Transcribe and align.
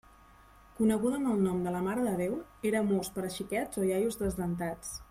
Coneguda 0.79 1.19
amb 1.19 1.31
el 1.33 1.43
nom 1.49 1.61
de 1.67 1.75
la 1.75 1.83
marededéu, 1.89 2.35
era 2.71 2.83
mos 2.89 3.17
per 3.19 3.29
a 3.29 3.31
xiquets 3.39 3.85
o 3.85 3.89
iaios 3.93 4.21
desdentats. 4.25 4.99